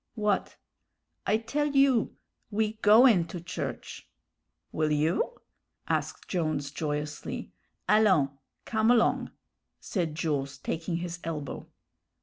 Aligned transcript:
"What?" 0.15 0.55
"I 1.27 1.37
tell 1.37 1.67
you. 1.75 2.15
We 2.49 2.73
goin' 2.81 3.25
to 3.27 3.39
church!" 3.39 4.09
"Will 4.71 4.89
you?" 4.91 5.41
asked 5.87 6.27
Jones, 6.27 6.71
joyously. 6.71 7.51
"Allons, 7.87 8.31
come 8.65 8.89
along," 8.89 9.29
said 9.79 10.15
Jules, 10.15 10.57
taking 10.57 10.95
his 10.95 11.19
elbow. 11.23 11.67